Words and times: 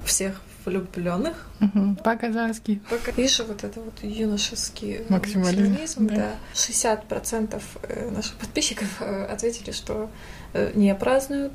всех 0.00 0.40
влюбленных. 0.64 1.46
Угу. 1.60 1.96
По-казахски. 2.04 2.80
Пока 2.90 3.12
видишь, 3.12 3.40
вот 3.40 3.64
это 3.64 3.80
вот 3.80 3.94
юношеский 4.02 5.00
Максимализм, 5.08 5.72
максимализм, 5.72 6.06
да. 6.08 6.14
да. 6.16 6.34
60% 6.54 7.62
э, 7.82 8.10
наших 8.10 8.34
подписчиков 8.34 8.88
э, 9.00 9.24
ответили, 9.24 9.72
что 9.72 10.10
э, 10.52 10.72
не 10.74 10.94
празднуют. 10.94 11.52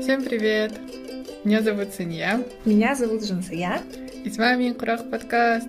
Всем 0.00 0.24
привет! 0.24 0.72
Меня 1.44 1.62
зовут 1.62 1.94
Санья, 1.94 2.42
Меня 2.64 2.94
зовут 2.96 3.24
Жансая. 3.24 3.80
и 4.24 4.30
с 4.30 4.36
вами 4.36 4.72
Курах 4.72 5.08
подкаст. 5.10 5.68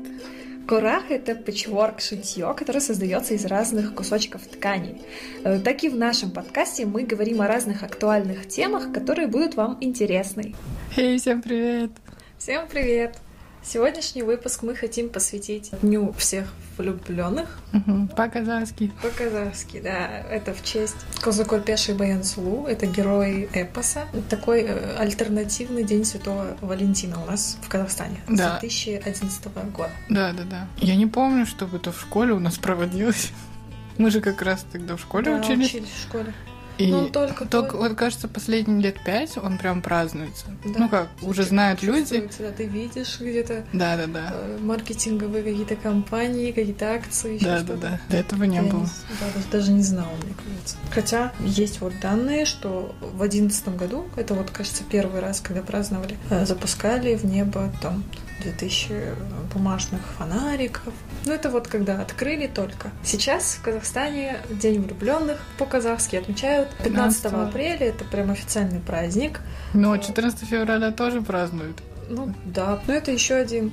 Курах— 0.68 1.04
это 1.10 1.34
пэтчворк 1.34 2.02
шитье, 2.02 2.54
которое 2.56 2.82
создается 2.82 3.34
из 3.34 3.46
разных 3.46 3.96
кусочков 3.96 4.42
ткани. 4.48 5.02
Э, 5.44 5.60
Так 5.60 5.84
и 5.84 5.90
в 5.90 5.96
нашем 5.96 6.32
подкасте 6.32 6.86
мы 6.86 7.04
говорим 7.04 7.42
о 7.42 7.48
разных 7.48 7.84
актуальных 7.84 8.48
темах, 8.50 8.92
которые 8.92 9.28
будут 9.28 9.56
вам 9.56 9.78
интересны. 9.80 10.56
Эй, 10.98 11.18
всем 11.18 11.42
привет! 11.42 11.92
Всем 12.38 12.68
привет! 12.68 13.27
Сегодняшний 13.70 14.24
выпуск 14.24 14.64
мы 14.64 14.76
хотим 14.76 15.10
посвятить 15.10 15.72
Дню 15.82 16.14
всех 16.18 16.54
влюбленных. 16.78 17.60
Угу. 17.74 18.08
По-казахски. 18.16 18.94
По-казахски, 19.02 19.82
да. 19.82 20.08
Это 20.30 20.54
в 20.54 20.64
честь 20.64 20.96
Козакорпеши 21.20 21.94
Баянсулу. 21.94 22.66
Это 22.66 22.86
герой 22.86 23.50
эпоса. 23.52 24.06
Такой 24.30 24.62
э, 24.62 24.96
альтернативный 24.98 25.84
День 25.84 26.06
Святого 26.06 26.56
Валентина 26.62 27.22
у 27.22 27.26
нас 27.26 27.58
в 27.62 27.68
Казахстане 27.68 28.22
Да. 28.30 28.58
2011 28.62 29.48
года. 29.74 29.92
Да, 30.08 30.32
да, 30.32 30.44
да. 30.44 30.68
Я 30.78 30.96
не 30.96 31.06
помню, 31.06 31.46
чтобы 31.46 31.76
это 31.76 31.92
в 31.92 32.00
школе 32.00 32.32
у 32.32 32.40
нас 32.40 32.58
проводилось. 32.58 33.32
Мы 33.98 34.12
же 34.12 34.22
как 34.22 34.42
раз 34.42 34.66
тогда 34.72 34.96
в 34.96 35.02
школе 35.02 35.26
Да, 35.26 35.42
учились. 35.42 35.68
учились 35.68 35.90
в 35.90 36.02
школе. 36.04 36.34
И 36.78 36.88
Ну, 36.92 37.10
только 37.10 37.46
только, 37.46 37.72
то- 37.72 37.78
вот 37.78 37.96
кажется, 37.96 38.28
последние 38.28 38.82
лет 38.82 39.04
пять 39.04 39.38
он 39.38 39.58
прям 39.58 39.82
празднуется. 39.82 40.46
Да. 40.64 40.80
Ну 40.80 40.90
как, 40.90 41.08
уже 41.22 41.44
знают 41.44 41.82
люди. 41.82 42.30
Да, 42.40 42.52
ты 42.52 42.66
видишь 42.66 43.20
где-то 43.20 43.64
Да, 43.74 43.98
да, 43.98 44.06
да. 44.08 44.34
маркетинговые 44.62 45.44
какие-то 45.44 45.76
компании, 45.76 46.52
какие-то 46.52 46.94
акции. 46.94 47.40
Да, 47.42 47.62
да, 47.62 47.74
да. 47.76 48.00
До 48.10 48.18
этого 48.18 48.44
не 48.44 48.58
Я 48.58 48.64
было. 48.64 48.86
с- 48.86 49.04
да, 49.20 49.26
даже, 49.34 49.48
даже 49.52 49.72
не 49.72 49.84
знала, 49.84 50.12
мне 50.24 50.34
кажется. 50.36 50.78
Хотя 50.92 51.34
есть 51.40 51.82
вот 51.82 51.94
данные, 52.02 52.46
что 52.46 52.96
в 53.02 53.22
одиннадцатом 53.22 53.76
году, 53.78 54.06
это 54.16 54.34
вот, 54.36 54.52
кажется, 54.52 54.84
первый 54.90 55.20
раз, 55.22 55.40
когда 55.42 55.62
праздновали, 55.62 56.18
э, 56.30 56.46
запускали 56.46 57.16
в 57.16 57.26
небо 57.26 57.72
там 57.82 58.04
2000 58.42 59.16
бумажных 59.54 60.02
фонариков. 60.18 60.94
Ну, 61.26 61.34
это 61.34 61.50
вот 61.50 61.68
когда 61.68 62.02
открыли 62.02 62.48
только. 62.48 62.92
Сейчас 63.04 63.56
в 63.56 63.62
Казахстане 63.62 64.38
День 64.50 64.82
влюбленных 64.82 65.40
по-казахски 65.58 66.16
отмечают 66.16 66.70
15 66.84 67.24
15 67.24 67.50
апреля. 67.50 67.88
Это 67.88 68.06
прям 68.06 68.32
официальный 68.32 68.80
праздник. 68.80 69.42
Но 69.74 69.98
14 69.98 70.48
февраля 70.48 70.92
тоже 70.92 71.22
празднуют. 71.22 71.82
Ну, 72.10 72.34
да. 72.46 72.80
Но 72.88 72.94
это 72.94 73.12
еще 73.12 73.36
один 73.36 73.72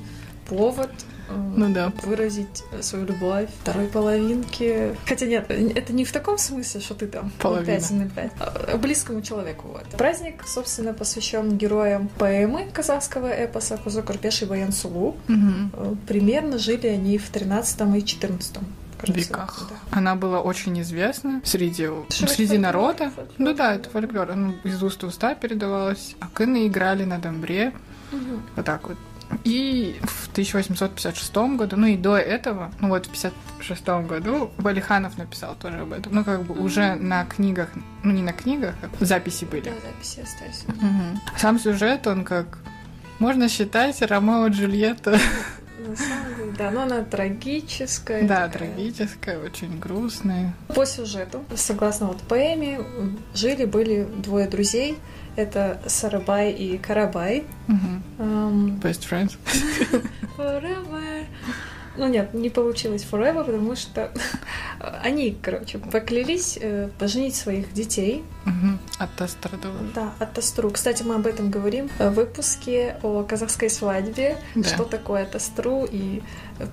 повод 0.49 0.91
э, 1.29 1.33
Ну 1.57 1.73
да. 1.73 1.93
выразить 2.03 2.63
свою 2.81 3.07
любовь 3.07 3.49
второй 3.63 3.87
половинке. 3.87 4.95
Хотя 5.07 5.27
нет, 5.27 5.51
это 5.51 5.93
не 5.93 6.05
в 6.05 6.13
таком 6.13 6.39
смысле, 6.39 6.81
что 6.81 6.95
ты 6.95 7.07
там 7.07 7.31
Половина. 7.39 7.67
5 7.79 7.91
на 7.93 8.09
5, 8.09 8.33
а 8.41 8.77
близкому 8.79 9.23
человеку. 9.23 9.69
Вот. 9.69 9.85
Праздник, 9.99 10.43
собственно, 10.47 10.93
посвящен 10.95 11.57
героям 11.57 12.09
поэмы 12.19 12.67
казахского 12.73 13.29
эпоса 13.29 13.77
Кузокурпеш 13.79 14.43
и 14.43 14.45
Баян 14.47 14.73
Сулу. 14.73 15.17
Мгм. 15.29 15.71
Э, 15.75 15.95
Примерно 16.07 16.59
жили 16.59 16.87
они 16.89 17.19
в 17.19 17.29
13 17.31 17.97
и 17.97 18.05
14 18.05 18.59
кажется, 18.99 19.21
веках. 19.29 19.67
да. 19.71 19.99
Она 19.99 20.15
была 20.15 20.41
очень 20.41 20.81
известна 20.81 21.41
среди, 21.45 21.89
среди 22.09 22.59
народа. 22.59 23.11
фольклор. 23.11 23.27
Ну 23.39 23.53
да, 23.55 23.75
это 23.75 23.91
фольклор. 23.91 24.35
Ну, 24.35 24.55
из 24.65 24.83
уст 24.83 25.03
в 25.03 25.07
уста 25.07 25.35
передавалось. 25.35 26.17
Акыны 26.21 26.67
играли 26.67 27.05
на 27.05 27.19
домбре. 27.19 27.73
Мгм. 28.13 28.43
Вот 28.57 28.65
так 28.65 28.89
вот. 28.89 28.97
И 29.45 30.01
в 30.03 30.29
1856 30.33 31.37
году, 31.57 31.77
ну 31.77 31.87
и 31.87 31.97
до 31.97 32.17
этого, 32.17 32.73
ну 32.81 32.89
вот 32.89 33.07
в 33.07 33.11
56 33.11 33.87
году 34.07 34.51
Валиханов 34.59 35.19
написал 35.19 35.55
тоже 35.55 35.81
об 35.81 35.93
этом. 35.93 36.15
Ну 36.15 36.25
как 36.25 36.43
бы 36.45 36.55
уже 36.55 36.95
на 36.95 37.25
книгах, 37.25 37.69
ну 38.03 38.13
не 38.13 38.23
на 38.23 38.33
книгах, 38.33 38.75
а 38.83 39.05
записи 39.05 39.45
были. 39.45 39.65
Да, 39.65 39.71
записи 39.71 40.21
остались. 40.21 40.65
Мгм. 40.67 41.21
Сам 41.37 41.59
сюжет, 41.59 42.07
он 42.07 42.25
как... 42.25 42.59
Можно 43.19 43.49
считать 43.49 44.03
Ромео 44.03 44.49
и 44.49 44.51
Джульетта. 44.51 45.19
На 45.87 45.97
самом 45.97 46.35
деле, 46.37 46.53
да, 46.57 46.71
но 46.71 46.83
она 46.83 47.05
трагическая. 47.05 48.27
Да, 48.27 48.49
такая. 48.49 48.73
трагическая, 48.73 49.39
очень 49.39 49.79
грустная. 49.79 50.55
По 50.69 50.87
сюжету, 50.87 51.45
согласно 51.57 52.07
вот 52.07 52.23
поэме, 52.23 52.81
жили-были 53.35 54.09
двое 54.19 54.49
друзей. 54.49 54.97
Это 55.37 55.81
Сарабай 55.87 56.53
и 56.53 56.79
Карабай. 56.79 57.45
Мгм. 57.67 58.03
Эм, 58.19 58.81
Best 58.81 59.03
friends. 59.09 59.37
Forever. 60.37 61.27
Ну 61.97 62.09
нет, 62.09 62.35
не 62.35 62.51
получилось 62.51 63.07
forever, 63.11 63.45
потому 63.45 63.77
что 63.77 64.11
они, 65.03 65.37
короче, 65.41 65.79
поклялись 65.79 66.59
э, 66.61 66.89
поженить 66.99 67.35
своих 67.37 67.73
детей. 67.73 68.25
Мгм. 68.45 68.79
От 68.99 69.21
Астрадова. 69.21 69.79
Да, 69.95 70.13
от 70.19 70.33
Тастру. 70.35 70.71
Кстати, 70.71 71.03
мы 71.03 71.15
об 71.15 71.27
этом 71.27 71.51
говорим 71.51 71.89
в 71.99 72.11
выпуске 72.11 72.97
о 73.03 73.23
казахской 73.23 73.71
свадьбе. 73.71 74.37
Да. 74.55 74.65
Что 74.69 74.85
такое 74.85 75.25
Тастру 75.25 75.85
и 75.91 76.23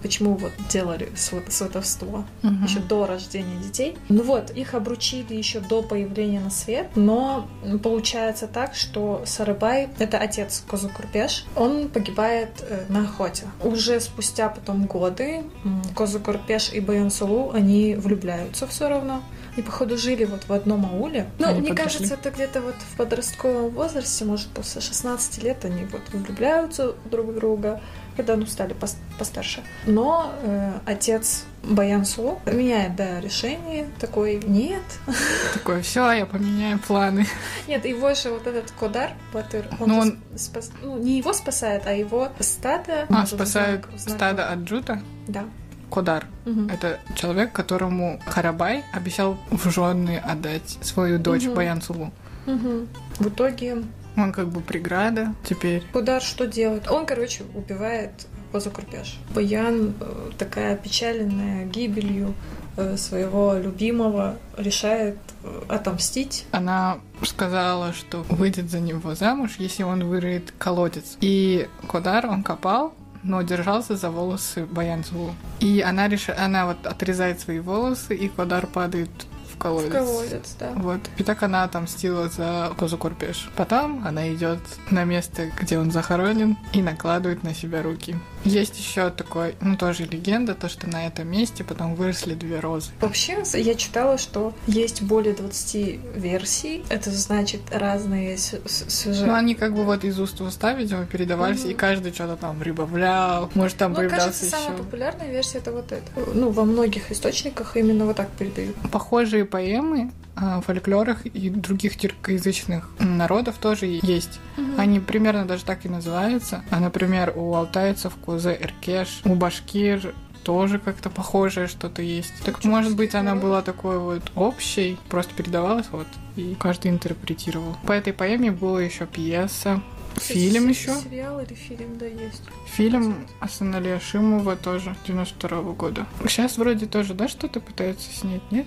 почему 0.04 0.36
вот 0.36 0.52
делали 0.70 1.10
сват- 1.16 1.52
сватовство 1.52 2.26
Мгм. 2.42 2.66
еще 2.66 2.80
до 2.80 3.06
рождения 3.06 3.58
детей. 3.64 3.98
Ну 4.10 4.24
вот, 4.24 4.52
их 4.52 4.74
обручили 4.74 5.34
еще 5.34 5.60
до 5.60 5.82
появления 5.82 6.40
на 6.40 6.50
свет, 6.52 6.88
но 6.96 7.48
получается 7.84 8.48
так, 8.48 8.76
что 8.76 9.24
Сарыбай, 9.26 9.90
это 10.00 10.18
отец 10.18 10.64
Козукурпеш, 10.68 11.46
он 11.56 11.90
погибает 11.90 12.50
э, 12.62 12.86
на 12.90 13.02
охоте. 13.04 13.46
Уже 13.64 14.00
спустя 14.02 14.50
потом 14.50 14.86
годы 14.86 15.11
м, 15.20 15.82
Козукурпеш 15.96 16.72
и 16.74 16.80
Баянсулу, 16.80 17.52
они 17.52 17.96
влюбляются 17.96 18.68
все 18.68 18.90
равно. 18.90 19.22
И, 19.58 19.62
походу, 19.62 19.98
жили 19.98 20.24
вот 20.26 20.44
в 20.48 20.54
одном 20.54 20.86
ауле. 20.86 21.28
Ну, 21.40 21.48
Они 21.48 21.60
мне 21.62 21.70
подошли. 21.72 22.00
кажется, 22.08 22.14
это 22.16 22.32
где-то 22.32 22.62
вот 22.62 22.76
в 22.76 22.96
подростковом 22.98 23.70
возрасте, 23.72 24.24
может, 24.26 24.48
после 24.50 24.80
16 24.82 25.44
лет 25.44 25.66
они 25.66 25.86
вот 25.86 26.02
влюбляются 26.14 26.94
друг 27.06 27.28
в 27.28 27.36
друга, 27.36 27.82
когда, 28.16 28.36
ну, 28.38 28.46
стали 28.46 28.74
пос- 28.76 28.96
постарше. 29.20 29.62
Но 29.86 30.32
э, 30.44 30.72
отец 30.86 31.44
Баян 31.64 32.06
Сулу 32.06 32.40
меняет, 32.46 32.96
да, 32.96 33.20
решение, 33.20 33.88
такой, 34.00 34.42
нет. 34.46 34.82
Такое, 35.54 35.82
все, 35.82 36.12
я 36.14 36.26
поменяю 36.26 36.80
планы. 36.80 37.28
Нет, 37.68 37.86
его 37.86 38.14
же 38.14 38.30
вот 38.32 38.48
этот 38.48 38.72
Кодар, 38.72 39.12
Батыр, 39.34 39.66
он, 39.80 39.90
Ну, 39.90 40.00
он- 40.00 40.20
спас- 40.38 40.72
ну, 40.82 40.98
не 40.98 41.18
его 41.18 41.34
спасает, 41.34 41.84
а 41.88 41.92
его 41.94 42.30
стадо. 42.40 43.06
А, 43.10 43.26
спасает 43.26 43.82
знак- 43.86 44.00
знак- 44.00 44.16
стадо 44.18 44.50
от 44.50 44.60
Джута. 44.60 45.02
Да. 45.28 45.44
Кодар. 45.92 46.26
Мгм. 46.46 46.70
Это 46.70 47.00
человек, 47.16 47.52
которому 47.52 48.20
Харабай 48.26 48.84
обещал 48.94 49.38
в 49.52 49.70
жены 49.70 50.18
отдать 50.18 50.78
свою 50.82 51.20
дочь 51.20 51.44
Мгм. 51.46 51.56
Баянсулу. 51.56 52.12
Мгм. 52.46 52.88
В 53.20 53.28
итоге 53.28 53.84
Он 54.18 54.32
как 54.34 54.50
бы 54.50 54.60
преграда 54.62 55.34
теперь. 55.44 55.84
Кодар 55.94 56.22
что 56.22 56.46
делает? 56.46 56.90
Он, 56.92 57.06
короче, 57.06 57.44
убивает 57.56 58.12
Козакурпеш. 58.52 59.18
Баян, 59.34 59.94
э, 60.02 60.32
такая 60.38 60.74
опечаленная 60.74 61.66
гибелью 61.66 62.34
э, 62.78 62.98
своего 62.98 63.54
любимого, 63.54 64.36
решает 64.58 65.18
э, 65.44 65.62
отомстить. 65.70 66.46
Она 66.52 67.00
сказала, 67.24 67.94
что 67.94 68.24
выйдет 68.30 68.70
за 68.70 68.80
него 68.82 69.16
замуж, 69.16 69.52
если 69.60 69.84
он 69.84 70.04
вырыет 70.06 70.54
колодец. 70.58 71.18
И 71.22 71.68
Кодар, 71.90 72.26
он 72.28 72.44
копал, 72.44 72.94
но 73.24 73.42
держался 73.42 73.96
за 73.96 74.10
волосы 74.10 74.66
Баянсулу. 74.66 75.34
И 75.60 75.82
она 75.82 76.08
реш... 76.08 76.30
она 76.30 76.66
вот 76.66 76.86
отрезает 76.86 77.40
свои 77.40 77.60
волосы, 77.60 78.16
и 78.16 78.30
Кодар 78.30 78.68
падает 78.68 79.10
в 79.54 79.58
колодец. 79.58 79.90
В 79.90 79.94
колодец, 79.94 80.56
да. 80.60 80.72
Вот. 80.76 81.00
И 81.18 81.24
так 81.24 81.44
она 81.44 81.64
отомстила 81.64 82.30
за 82.30 82.72
Козукорпеш. 82.78 83.50
Потом 83.56 84.06
она 84.06 84.34
идет 84.34 84.60
на 84.90 85.04
место, 85.04 85.52
где 85.60 85.78
он 85.78 85.92
захоронен, 85.92 86.58
и 86.74 86.82
накладывает 86.82 87.44
на 87.44 87.54
себя 87.54 87.82
руки. 87.82 88.16
Есть 88.44 88.80
еще 88.80 89.10
такой, 89.12 89.56
ну 89.62 89.78
тоже 89.78 90.06
легенда, 90.06 90.56
то, 90.56 90.68
что 90.70 90.88
на 90.88 91.06
этом 91.06 91.28
месте 91.28 91.64
потом 91.64 91.96
выросли 91.96 92.34
две 92.34 92.60
розы. 92.60 92.90
Вообще, 93.00 93.44
я 93.54 93.76
читала, 93.76 94.18
что 94.18 94.54
есть 94.68 95.02
более 95.04 95.34
20 95.36 96.00
версий. 96.16 96.84
Это 96.90 97.12
значит 97.12 97.62
разные 97.72 98.38
сю- 98.38 98.58
сю- 98.68 98.90
сюжеты. 98.90 99.28
Ну, 99.28 99.34
они 99.36 99.54
как 99.56 99.76
бы 99.76 99.84
вот 99.84 100.04
из 100.04 100.20
уст 100.20 100.40
в 100.40 100.44
уста, 100.44 100.74
видимо, 100.74 101.06
передавались, 101.06 101.62
Мгм. 101.62 101.70
и 101.72 101.74
каждый 101.74 102.14
что-то 102.14 102.36
там 102.36 102.58
прибавлял, 102.60 103.50
может, 103.54 103.78
там 103.78 103.92
Ну, 103.92 103.98
появлялся 103.98 104.26
кажется, 104.28 104.50
самая 104.50 104.74
еще. 104.74 104.78
популярная 104.84 105.32
версия 105.32 105.60
это 105.60 105.72
вот 105.72 105.92
это. 105.92 106.04
Ну, 106.34 106.50
во 106.50 106.64
многих 106.66 107.12
источниках 107.12 107.78
именно 107.78 108.06
вот 108.06 108.16
так 108.18 108.30
передают. 108.32 108.76
Похожие 108.92 109.46
поэмы 109.46 110.12
а, 110.34 110.62
в 110.62 110.66
фольклорах 110.66 111.26
и 111.26 111.50
других 111.50 111.98
тюркоязычных 111.98 112.90
народов 113.00 113.58
тоже 113.60 114.00
есть. 114.02 114.40
Они 114.82 115.00
примерно 115.00 115.46
даже 115.46 115.64
так 115.64 115.86
и 115.86 115.90
называются. 115.90 116.64
А, 116.72 116.80
например, 116.80 117.34
у 117.36 117.54
алтайцев 117.54 118.16
Кузе 118.16 118.58
Эркеш, 118.60 119.22
у 119.26 119.36
башкир 119.36 120.14
тоже 120.44 120.80
как-то 120.80 121.12
похожее 121.12 121.68
что-то 121.68 122.02
есть. 122.02 122.34
Так 122.44 122.64
может 122.64 122.96
быть 122.96 123.14
она 123.14 123.36
была 123.36 123.62
такой 123.62 124.00
вот 124.00 124.24
общей, 124.36 124.98
просто 125.08 125.36
передавалась 125.36 125.86
вот, 125.92 126.08
и 126.36 126.56
каждый 126.60 126.90
интерпретировал. 126.90 127.78
По 127.86 127.92
этой 127.92 128.12
поэме 128.12 128.50
была 128.52 128.82
еще 128.82 129.06
пьеса, 129.06 129.82
Фильм 130.20 130.68
еще? 130.68 130.94
Сериал 130.96 131.40
или 131.40 131.54
фильм, 131.54 131.98
да, 131.98 132.06
есть. 132.06 132.44
Фильм 132.66 133.28
Асанали 133.40 133.90
Ашимова 133.90 134.58
тоже 134.58 134.96
92 135.08 135.60
-го 135.60 135.74
года. 135.74 136.06
Сейчас 136.28 136.58
вроде 136.58 136.86
тоже, 136.86 137.14
да, 137.14 137.28
что-то 137.30 137.62
пытаются 137.62 138.12
снять, 138.14 138.42
нет? 138.52 138.66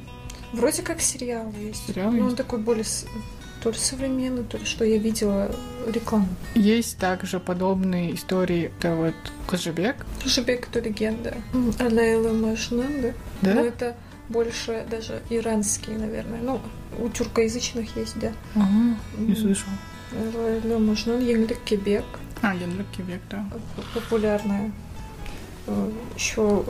Вроде 0.52 0.82
как 0.82 1.00
сериал 1.00 1.52
есть. 1.60 1.86
Сериал 1.86 2.12
Но 2.12 2.16
есть? 2.18 2.28
он 2.30 2.36
такой 2.36 2.60
более 2.60 2.84
то 3.64 3.70
ли 3.70 3.78
современный, 3.78 4.44
то 4.44 4.58
ли 4.58 4.66
что 4.66 4.84
я 4.84 4.98
видела 4.98 5.50
рекламу. 5.86 6.28
Есть 6.54 6.98
также 6.98 7.40
подобные 7.40 8.14
истории. 8.14 8.70
Это 8.78 8.94
вот 8.94 9.14
Кожебек, 9.46 10.04
Жибек 10.26 10.68
это 10.68 10.80
легенда. 10.80 11.34
А 11.80 11.84
Лейла 11.84 12.34
Машнун, 12.34 13.14
да? 13.40 13.54
Но 13.54 13.60
это 13.62 13.96
больше 14.28 14.84
даже 14.90 15.22
иранские, 15.30 15.96
наверное. 15.96 16.40
Ну, 16.42 16.60
у 16.98 17.08
тюркоязычных 17.08 17.96
есть, 17.96 18.18
да. 18.18 18.32
Ага, 18.54 18.98
не 19.16 19.34
слышал. 19.34 19.70
Лейла 20.12 20.78
Машнун, 20.78 21.20
Еңлік 21.20 21.64
Кебек. 21.64 22.04
А, 22.42 22.54
Генрик 22.54 22.86
Кебек, 22.94 23.22
да. 23.30 23.46
популярная. 23.94 24.72
Еще 26.14 26.62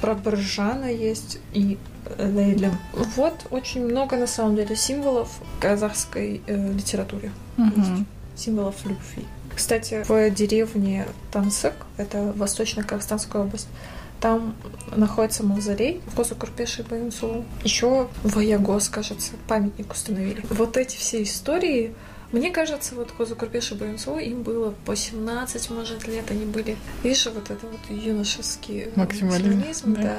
про 0.00 0.14
Бржана 0.14 0.92
есть 0.92 1.40
и 1.52 1.78
Лейля. 2.18 2.72
Вот 3.16 3.46
очень 3.50 3.84
много 3.84 4.16
на 4.16 4.26
самом 4.26 4.56
деле 4.56 4.76
символов 4.76 5.28
в 5.28 5.60
казахской 5.60 6.40
э, 6.46 6.72
литературе. 6.72 7.32
Мгм. 7.56 8.06
Символов 8.36 8.76
любви. 8.84 9.26
Кстати, 9.54 10.04
в 10.06 10.30
деревне 10.30 11.06
Тансык, 11.32 11.74
это 11.96 12.32
Восточно-Казахстанская 12.36 13.42
область, 13.42 13.66
там 14.20 14.54
находится 14.94 15.44
мавзолей 15.44 16.00
Козу 16.14 16.34
Курпеши 16.34 16.84
Баинсулу. 16.84 17.44
Еще 17.64 18.08
в 18.22 18.38
Аягос, 18.38 18.88
кажется, 18.88 19.32
памятник 19.46 19.92
установили. 19.92 20.44
Вот 20.50 20.76
эти 20.76 20.96
все 20.96 21.22
истории 21.22 21.94
мне 22.30 22.50
кажется, 22.50 22.94
вот 22.94 23.10
Козу 23.12 23.34
Курпеши 23.36 23.74
Баинсулу 23.74 24.18
им 24.18 24.42
было 24.42 24.74
по 24.84 24.94
17, 24.94 25.70
может, 25.70 26.06
лет. 26.06 26.30
Они 26.30 26.44
были, 26.44 26.76
видишь, 27.02 27.26
вот 27.26 27.50
это 27.50 27.66
вот 27.66 27.80
юношеский 27.88 28.80
э, 28.82 28.90
Максимализм, 28.96 29.94
да. 29.94 30.02
да. 30.02 30.18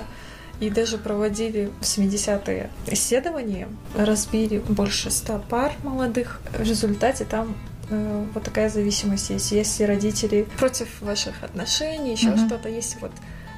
И 0.59 0.69
даже 0.69 0.97
проводили 0.97 1.71
в 1.79 1.83
70-е 1.83 2.69
исследования, 2.87 3.67
разбили 3.95 4.59
больше 4.59 5.09
100 5.09 5.43
пар 5.49 5.71
молодых. 5.83 6.41
В 6.53 6.61
результате 6.61 7.23
там 7.25 7.55
э, 7.89 8.25
вот 8.33 8.43
такая 8.43 8.69
зависимость 8.69 9.29
есть. 9.29 9.51
Если 9.53 9.83
родители 9.85 10.45
против 10.57 11.01
ваших 11.01 11.43
отношений, 11.43 12.11
еще 12.11 12.31
Мгм. 12.31 12.47
что-то, 12.47 12.67
если 12.67 12.99
вот 12.99 13.11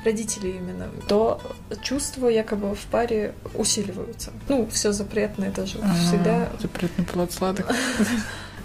родители 0.06 0.50
именно, 0.50 0.89
то 1.07 1.42
чувства 1.83 2.27
якобы 2.27 2.75
в 2.75 2.80
паре 2.92 3.33
усиливаются. 3.56 4.31
Ну, 4.50 4.68
все 4.71 4.92
запретное 4.92 5.51
даже 5.51 5.80
Ага, 5.80 5.94
всегда. 5.95 6.50
Запретный 6.62 7.06
плод 7.06 7.31
сладок. 7.31 7.68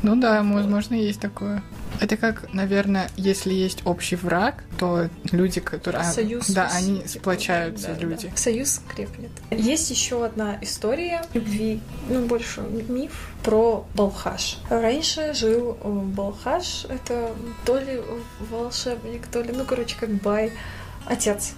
Ну 0.02 0.16
да, 0.16 0.43
возможно, 0.43 0.94
есть 0.94 1.20
такое. 1.20 1.62
Это 2.00 2.16
как, 2.16 2.52
наверное, 2.52 3.08
если 3.16 3.54
есть 3.54 3.82
общий 3.87 4.16
враг, 4.16 4.64
то 4.78 5.08
люди, 5.32 5.60
которые... 5.60 6.02
а, 6.02 6.04
Союз. 6.04 6.48
Да, 6.50 6.69
они 6.72 6.98
типа, 6.98 7.08
сплочаются, 7.08 7.88
да, 7.88 7.94
да. 7.94 8.00
люди. 8.00 8.32
Союз 8.37 8.82
крепнет. 8.88 9.31
Есть 9.50 9.90
еще 9.90 10.25
одна 10.25 10.58
история 10.60 11.22
любви, 11.32 11.81
ну, 12.08 12.26
больше 12.26 12.60
миф 12.88 13.31
про 13.43 13.87
Балхаш. 13.94 14.58
Раньше 14.69 15.32
жил 15.34 15.78
э, 15.81 15.88
Балхаш, 15.88 16.87
это 16.88 17.31
то 17.64 17.78
ли 17.78 18.00
волшебник, 18.50 19.26
то 19.28 19.40
ли, 19.40 19.52
ну, 19.52 19.64
короче, 19.64 19.96
как 19.98 20.10
бай, 20.10 20.52
отец 21.06 21.54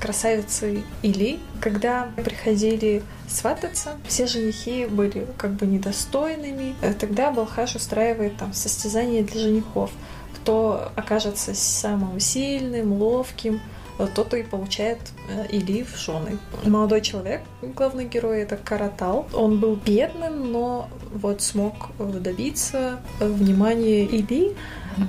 красавицы 0.00 0.82
Или. 1.02 1.38
Когда 1.60 2.08
приходили 2.16 3.02
свататься, 3.28 3.92
все 4.06 4.26
женихи 4.26 4.86
были 4.86 5.26
как 5.36 5.52
бы 5.52 5.66
недостойными. 5.66 6.74
Э, 6.82 6.92
Тогда 6.94 7.30
Балхаш 7.30 7.76
устраивает 7.76 8.36
там 8.36 8.52
состязание 8.52 9.22
для 9.22 9.40
женихов. 9.40 9.90
Кто 10.36 10.90
окажется 10.96 11.54
самым 11.54 12.18
сильным, 12.20 12.92
ловким, 12.92 13.60
э, 13.98 14.06
тот 14.14 14.34
и 14.34 14.42
получает 14.42 14.98
э, 15.28 15.46
Или 15.48 15.84
в 15.84 15.96
жены. 15.96 16.38
Молодой 16.64 17.00
человек, 17.00 17.42
главный 17.62 18.06
герой, 18.06 18.42
это 18.42 18.56
Каратал. 18.56 19.26
Он 19.32 19.58
был 19.58 19.76
бедным, 19.76 20.52
но 20.52 20.88
вот 21.12 21.42
смог 21.42 21.90
добиться 21.98 23.00
внимания 23.20 24.04
Или, 24.04 24.54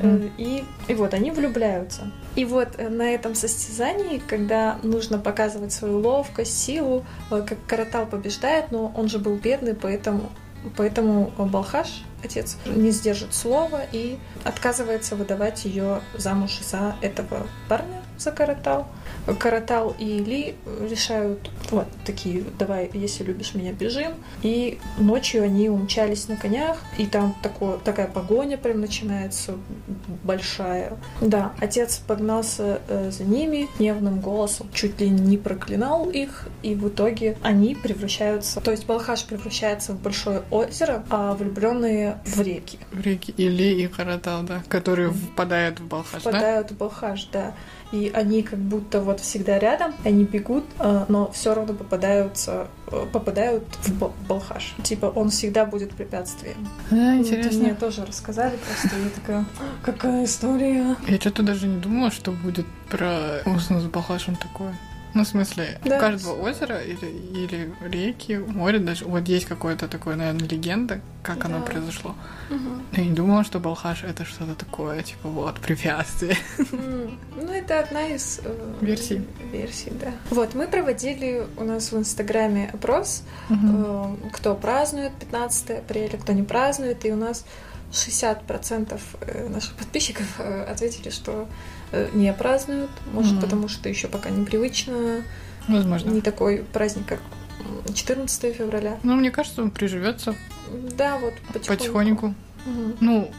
Э, 0.01 0.29
И, 0.37 0.63
и 0.87 0.93
вот 0.93 1.13
они 1.13 1.31
влюбляются. 1.31 2.11
И 2.35 2.45
вот 2.45 2.69
э, 2.77 2.89
на 2.89 3.11
этом 3.13 3.35
состязании, 3.35 4.21
когда 4.25 4.77
нужно 4.83 5.17
показывать 5.17 5.71
свою 5.71 5.99
ловкость, 5.99 6.57
силу, 6.57 7.05
э, 7.31 7.43
как 7.47 7.57
Каратал 7.67 8.05
побеждает, 8.05 8.71
но 8.71 8.91
он 8.95 9.07
же 9.07 9.19
был 9.19 9.35
бедный, 9.35 9.73
поэтому, 9.75 10.29
поэтому 10.75 11.31
Балхаш, 11.37 12.03
отец, 12.23 12.57
не 12.65 12.91
сдержит 12.91 13.33
слова 13.33 13.81
и 13.91 14.17
отказывается 14.43 15.15
выдавать 15.15 15.65
ее 15.65 16.01
замуж 16.17 16.59
за 16.61 16.95
этого 17.01 17.47
парня, 17.69 18.01
за 18.17 18.31
Каратал. 18.31 18.87
Каратал 19.39 19.95
и 19.97 20.19
Ли 20.19 20.55
решают, 20.89 21.49
вот 21.71 21.87
такие, 22.05 22.43
давай, 22.59 22.89
если 22.93 23.23
любишь 23.23 23.53
меня, 23.53 23.71
бежим. 23.71 24.13
И 24.41 24.79
ночью 24.97 25.43
они 25.43 25.69
умчались 25.69 26.27
на 26.27 26.35
конях, 26.35 26.77
и 26.97 27.05
там 27.05 27.35
такое, 27.41 27.77
такая 27.77 28.07
погоня 28.07 28.57
прям 28.57 28.81
начинается 28.81 29.55
большая. 30.23 30.97
Да, 31.21 31.53
отец 31.59 31.97
погнался 32.05 32.81
э, 32.87 33.11
за 33.11 33.23
ними 33.23 33.69
гневным 33.77 34.19
голосом, 34.19 34.69
чуть 34.73 34.99
ли 34.99 35.09
не 35.09 35.37
проклинал 35.37 36.09
их, 36.09 36.47
и 36.61 36.75
в 36.75 36.89
итоге 36.89 37.37
они 37.41 37.75
превращаются, 37.75 38.59
то 38.61 38.71
есть 38.71 38.85
Балхаш 38.85 39.25
превращается 39.25 39.93
в 39.93 40.01
большое 40.01 40.43
озеро, 40.51 41.03
а 41.09 41.33
влюбленные 41.33 42.12
в 42.25 42.41
реки. 42.41 42.79
В 42.91 43.01
реке 43.01 43.33
Или 43.37 43.81
и 43.83 43.87
Каратал, 43.87 44.43
да, 44.43 44.63
которые 44.67 45.11
впадают 45.11 45.79
в 45.79 45.87
Балхаш, 45.87 46.23
да? 46.23 46.29
Впадают 46.29 46.71
в 46.71 46.77
Балхаш, 46.77 47.27
да. 47.31 47.53
И 47.91 48.11
они 48.13 48.41
как 48.41 48.57
будто 48.59 49.01
вот 49.01 49.19
всегда 49.19 49.59
рядом, 49.59 49.93
они 50.03 50.23
бегут, 50.23 50.63
э, 50.79 51.05
но 51.09 51.31
все 51.31 51.53
равно 51.53 51.73
попадаются, 51.73 52.67
э, 52.87 53.05
попадают 53.11 53.63
в 53.83 53.99
Ба- 53.99 54.11
Балхаш. 54.27 54.73
Типа 54.83 55.05
он 55.07 55.29
всегда 55.29 55.65
будет 55.65 55.91
препятствием. 55.91 56.67
Да, 56.89 57.15
Вот 57.15 57.27
интересно. 57.27 57.59
Мне 57.63 57.73
тоже 57.75 58.05
рассказали, 58.05 58.57
просто 58.57 58.97
я 58.97 59.09
такая, 59.09 59.45
«А, 59.59 59.85
какая 59.85 60.25
история. 60.25 60.95
Я 61.07 61.17
что-то 61.17 61.43
даже 61.43 61.67
не 61.67 61.79
думала, 61.79 62.09
что 62.11 62.31
будет 62.31 62.65
про 62.89 63.41
Узну 63.45 63.79
с 63.79 63.85
Балхашем 63.85 64.35
такое. 64.37 64.75
Ну, 65.13 65.23
в 65.23 65.27
смысле, 65.27 65.79
Да. 65.85 65.97
у 65.97 65.99
каждого 65.99 66.41
озера 66.41 66.79
или, 66.79 67.05
или 67.33 67.73
реки, 67.81 68.37
море 68.37 68.79
даже, 68.79 69.05
вот 69.05 69.27
есть 69.27 69.45
какое-то 69.45 69.87
такое, 69.87 70.15
наверное, 70.15 70.47
легенда, 70.47 71.01
как 71.21 71.45
оно 71.45 71.59
Да. 71.59 71.65
произошло. 71.65 72.15
Я 72.93 73.05
не 73.05 73.11
думала, 73.13 73.43
что 73.43 73.59
Балхаш 73.59 74.03
это 74.03 74.25
что-то 74.25 74.55
такое, 74.55 75.03
типа 75.03 75.29
вот, 75.29 75.59
препятствие. 75.59 76.35
Ну, 77.35 77.51
это 77.51 77.79
одна 77.79 78.07
из 78.07 78.39
э, 78.43 78.73
Версий. 78.81 79.21
Версий, 79.51 79.91
да. 80.01 80.11
Вот, 80.29 80.55
мы 80.55 80.67
проводили 80.67 81.45
у 81.57 81.63
нас 81.63 81.91
в 81.91 81.97
Инстаграме 81.97 82.69
опрос, 82.73 83.23
Мгм. 83.49 83.85
э, 84.25 84.29
кто 84.33 84.55
празднует 84.55 85.11
15 85.19 85.77
апреля, 85.79 86.17
кто 86.17 86.33
не 86.33 86.43
празднует, 86.43 87.05
и 87.05 87.11
у 87.11 87.15
нас 87.15 87.45
60% 87.93 88.99
э, 89.21 89.47
наших 89.49 89.73
подписчиков 89.75 90.25
э, 90.39 90.63
ответили, 90.63 91.09
что 91.11 91.47
э, 91.91 92.09
не 92.13 92.33
празднуют, 92.33 92.89
может, 93.13 93.33
Мгм. 93.33 93.41
потому 93.41 93.67
что 93.67 93.87
еще 93.87 94.07
пока 94.07 94.29
непривычно, 94.31 95.21
Возможно. 95.67 96.09
не 96.09 96.21
такой 96.21 96.63
праздник, 96.73 97.05
как 97.05 97.19
м, 97.87 97.93
14 97.93 98.51
февраля. 98.55 98.97
Ну, 99.03 99.15
мне 99.15 99.29
кажется, 99.31 99.61
он 99.61 99.69
приживется 99.71 100.35
Да, 100.97 101.17
вот 101.19 101.33
потихоньку. 101.53 101.67
потихоньку. 101.83 102.35
Мгм. 102.65 102.95
Ну, 102.99 103.31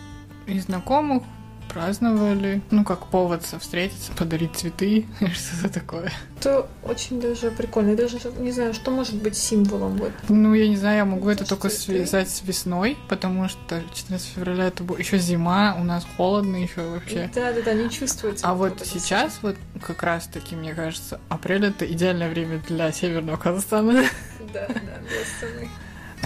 и 0.47 0.59
знакомых 0.61 1.25
праздновали, 1.69 2.63
ну, 2.71 2.85
как 2.85 3.07
повод 3.07 3.43
встретиться, 3.43 4.13
подарить 4.13 4.57
цветы, 4.57 5.07
что-то 5.33 5.73
такое. 5.73 6.13
Это 6.39 6.67
очень 6.83 7.21
даже 7.21 7.51
прикольно. 7.51 7.91
Я 7.91 7.97
даже 7.97 8.19
не 8.39 8.53
знаю, 8.53 8.75
что 8.75 8.91
может 8.91 9.15
быть 9.15 9.37
символом 9.37 9.97
вот 9.97 10.13
Ну, 10.29 10.55
я 10.55 10.69
не 10.69 10.77
знаю, 10.77 10.99
я 10.99 11.05
могу 11.05 11.29
это 11.29 11.45
Слушай, 11.45 11.49
только 11.49 11.69
связать 11.71 12.31
с 12.31 12.43
весной, 12.43 12.97
потому 13.09 13.49
что 13.49 13.83
14 13.95 14.29
февраля 14.29 14.67
это 14.67 14.85
еще 14.99 15.19
зима, 15.19 15.77
у 15.79 15.85
нас 15.85 16.07
холодно 16.17 16.57
еще 16.57 16.83
вообще. 16.83 17.31
Да, 17.35 17.53
да, 17.53 17.63
да, 17.63 17.73
не 17.73 17.91
чувствуется. 17.91 18.47
А 18.47 18.55
вот 18.55 18.83
сейчас, 18.85 19.39
вот 19.43 19.57
как 19.83 20.03
раз 20.03 20.27
таки, 20.27 20.57
мне 20.57 20.75
кажется, 20.75 21.21
апрель 21.29 21.67
это 21.67 21.91
идеальное 21.91 22.29
время 22.29 22.63
для 22.69 22.93
Северного 22.93 23.37
Казахстана. 23.37 24.05
Да, 24.53 24.67
да, 24.69 24.75
без 24.75 25.41
цены. 25.41 25.69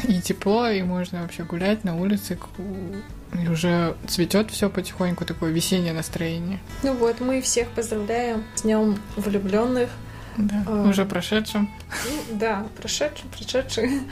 И 0.07 0.21
тепло, 0.21 0.69
и 0.69 0.83
можно 0.83 1.23
вообще 1.23 1.45
гулять 1.45 1.85
на 1.85 1.97
улице, 1.97 2.39
и 3.43 3.49
уже 3.49 3.97
цветет 4.07 4.51
все 4.51 4.71
потихоньку, 4.71 5.25
такое 5.25 5.51
весеннее 5.51 5.93
настроение. 5.93 6.59
Ну 6.83 6.95
вот, 6.95 7.21
мы 7.21 7.41
всех 7.41 7.69
поздравляем 7.69 8.45
с 8.55 8.63
Днем 8.63 8.99
влюбленных. 9.17 9.89
Да, 10.37 10.65
А. 10.69 10.89
уже 10.89 11.05
прошедшим. 11.05 11.69
Ну, 12.07 12.39
да, 12.39 12.67
прошедший, 12.81 13.29
прошедший. 13.37 14.03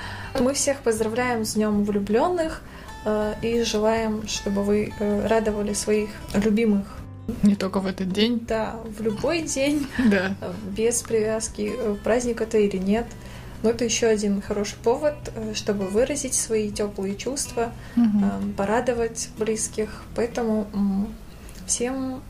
Мы 0.41 0.55
всех 0.55 0.79
поздравляем 0.79 1.45
с 1.45 1.55
Днем 1.55 1.85
влюбленных 1.85 2.63
э, 3.05 3.35
и 3.43 3.63
желаем, 3.63 4.27
чтобы 4.27 4.65
вы 4.65 4.93
э, 4.99 5.27
радовали 5.29 5.73
своих 5.73 6.11
любимых 6.35 6.85
Не 7.43 7.55
только 7.55 7.79
в 7.81 7.87
этот 7.87 8.11
день. 8.13 8.41
Да, 8.47 8.75
в 8.99 9.03
любой 9.03 9.43
день, 9.43 9.87
Да. 10.11 10.35
без 10.77 11.01
привязки, 11.03 11.73
э, 11.77 11.97
праздник 12.03 12.41
это 12.41 12.59
или 12.59 12.77
нет. 12.77 13.07
Но 13.63 13.71
это 13.71 13.85
еще 13.85 14.07
один 14.07 14.43
хороший 14.43 14.77
повод, 14.83 15.15
э, 15.35 15.55
чтобы 15.55 15.87
выразить 15.87 16.35
свои 16.35 16.71
теплые 16.71 17.17
чувства, 17.17 17.73
э, 17.97 18.01
порадовать 18.57 19.31
близких. 19.39 20.03
Поэтому 20.15 20.67
всем 21.67 22.23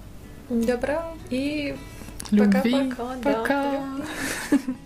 добра 0.48 1.04
и 1.30 1.76
пока-пока. 2.30 3.16
да. 3.22 3.32
Пока. 3.32 3.82